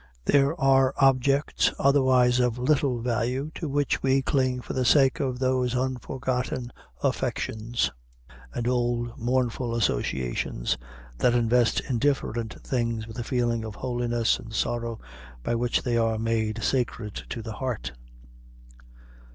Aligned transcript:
There 0.25 0.59
are 0.59 0.95
objects, 0.97 1.71
otherwise 1.77 2.39
of 2.39 2.57
little 2.57 3.01
value, 3.03 3.51
to 3.53 3.69
which 3.69 4.01
we 4.01 4.23
cling 4.23 4.59
for 4.61 4.73
the 4.73 4.83
sake 4.83 5.19
of 5.19 5.37
those 5.37 5.75
unforgotten 5.75 6.73
affections, 7.03 7.91
and 8.51 8.67
old 8.67 9.15
mournful 9.19 9.75
associations 9.75 10.75
that 11.19 11.35
invest 11.35 11.81
indifferent 11.81 12.59
things 12.65 13.05
with 13.05 13.19
a 13.19 13.23
feeling 13.23 13.63
of 13.63 13.75
holiness 13.75 14.39
and 14.39 14.55
sorrow 14.55 14.99
by 15.43 15.53
which 15.53 15.83
they 15.83 15.97
are 15.97 16.17
made 16.17 16.63
sacred 16.63 17.13
to 17.29 17.43
the 17.43 17.53
heart. 17.53 17.91